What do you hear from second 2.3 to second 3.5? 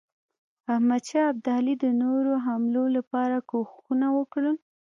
حملو لپاره